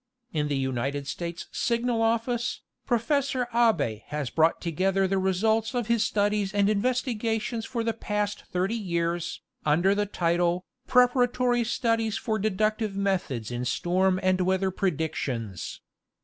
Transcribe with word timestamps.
In 0.33 0.47
the 0.47 0.57
United 0.57 1.05
States 1.05 1.45
Signal 1.51 2.01
Office, 2.01 2.61
Professor 2.87 3.47
Abbe 3.53 4.03
has 4.07 4.31
brought 4.31 4.59
together 4.59 5.07
the 5.07 5.19
results 5.19 5.75
of 5.75 5.85
his 5.85 6.03
studies 6.03 6.55
and 6.55 6.67
investigations 6.71 7.67
for 7.67 7.83
the 7.83 7.93
past 7.93 8.45
thirty 8.45 8.73
years, 8.73 9.43
under 9.63 9.93
the 9.93 10.07
title, 10.07 10.65
''Preparatory 10.87 11.63
studies 11.63 12.17
for 12.17 12.39
Deductive 12.39 12.95
Methods 12.95 13.51
in 13.51 13.63
Storm 13.63 14.19
and 14.23 14.41
Weather 14.41 14.71
Predictions." 14.71 15.81